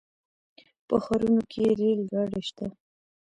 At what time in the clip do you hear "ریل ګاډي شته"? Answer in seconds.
1.79-2.67